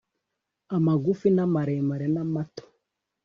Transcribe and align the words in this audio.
amagufi 0.75 1.27
na 1.35 1.45
maremare 1.53 2.07
namato 2.13 2.63